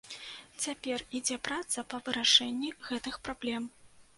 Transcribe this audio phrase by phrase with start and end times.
[0.67, 3.73] Цяпер ідзе праца па вырашэнні гэтых праблем.